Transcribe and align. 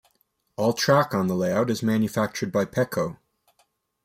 All 0.55 0.73
track 0.73 1.13
on 1.13 1.27
the 1.27 1.35
layout 1.35 1.69
is 1.69 1.83
manufactured 1.83 2.51
by 2.51 2.65
Peco. 2.65 3.17